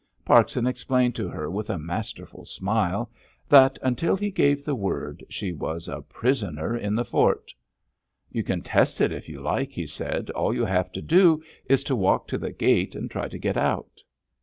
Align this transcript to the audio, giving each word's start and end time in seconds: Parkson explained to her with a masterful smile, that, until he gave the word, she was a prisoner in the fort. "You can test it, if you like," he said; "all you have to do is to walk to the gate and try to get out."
Parkson 0.25 0.65
explained 0.65 1.13
to 1.17 1.29
her 1.29 1.47
with 1.47 1.69
a 1.69 1.77
masterful 1.77 2.43
smile, 2.43 3.11
that, 3.47 3.77
until 3.83 4.15
he 4.15 4.31
gave 4.31 4.65
the 4.65 4.73
word, 4.73 5.23
she 5.29 5.51
was 5.51 5.87
a 5.87 6.01
prisoner 6.01 6.75
in 6.75 6.95
the 6.95 7.05
fort. 7.05 7.51
"You 8.31 8.41
can 8.43 8.63
test 8.63 8.99
it, 8.99 9.11
if 9.11 9.29
you 9.29 9.41
like," 9.41 9.69
he 9.69 9.85
said; 9.85 10.31
"all 10.31 10.55
you 10.55 10.65
have 10.65 10.91
to 10.93 11.03
do 11.03 11.43
is 11.67 11.83
to 11.83 11.95
walk 11.95 12.27
to 12.29 12.39
the 12.39 12.51
gate 12.51 12.95
and 12.95 13.11
try 13.11 13.27
to 13.27 13.37
get 13.37 13.57
out." 13.57 14.01